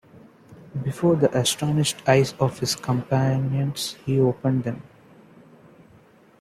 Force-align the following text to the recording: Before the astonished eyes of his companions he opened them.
Before 0.81 1.15
the 1.15 1.31
astonished 1.37 1.97
eyes 2.09 2.33
of 2.39 2.57
his 2.57 2.75
companions 2.75 3.97
he 4.03 4.19
opened 4.19 4.63
them. 4.63 4.81